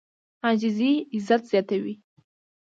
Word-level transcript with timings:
عاجزي 0.45 0.91
عزت 1.13 1.41
زیاتوي. 1.51 1.93